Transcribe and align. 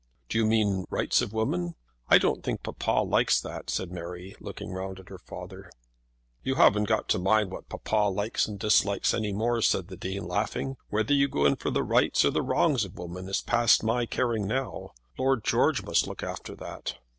"Do 0.29 0.39
you 0.39 0.47
mean 0.47 0.85
Rights 0.89 1.21
of 1.21 1.31
Women? 1.31 1.75
I 2.09 2.17
don't 2.17 2.43
think 2.43 2.63
papa 2.63 3.05
likes 3.07 3.39
that," 3.39 3.69
said 3.69 3.91
Mary, 3.91 4.35
looking 4.39 4.71
round 4.71 4.99
at 4.99 5.09
her 5.09 5.19
father. 5.19 5.69
"You 6.41 6.55
haven't 6.55 6.85
got 6.85 7.07
to 7.09 7.19
mind 7.19 7.51
what 7.51 7.69
papa 7.69 8.09
likes 8.09 8.47
and 8.47 8.57
dislikes 8.57 9.13
any 9.13 9.31
more," 9.31 9.61
said 9.61 9.89
the 9.89 9.95
Dean, 9.97 10.27
laughing. 10.27 10.77
"Whether 10.89 11.13
you 11.13 11.27
go 11.27 11.45
in 11.45 11.55
for 11.55 11.69
the 11.69 11.83
rights 11.83 12.25
or 12.25 12.31
the 12.31 12.41
wrongs 12.41 12.83
of 12.83 12.97
women 12.97 13.29
is 13.29 13.41
past 13.41 13.83
my 13.83 14.07
caring 14.07 14.45
for 14.47 14.53
now. 14.55 14.89
Lord 15.19 15.43
George 15.43 15.83
must 15.83 16.07
look 16.07 16.23
after 16.23 16.55
that." 16.55 16.97